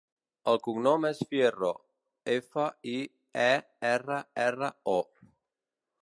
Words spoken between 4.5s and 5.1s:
erra, o.